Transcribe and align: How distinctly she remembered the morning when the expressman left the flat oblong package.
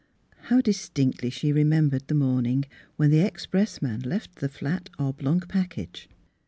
How 0.45 0.61
distinctly 0.61 1.29
she 1.29 1.51
remembered 1.51 2.07
the 2.07 2.15
morning 2.15 2.65
when 2.95 3.11
the 3.11 3.19
expressman 3.19 3.99
left 4.01 4.37
the 4.37 4.49
flat 4.49 4.89
oblong 4.97 5.41
package. 5.41 6.09